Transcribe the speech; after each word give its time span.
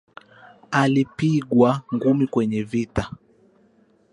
Alipigwa 0.71 1.81
ngumi 1.93 2.27
kwenye 2.27 2.63
vita 2.63 3.09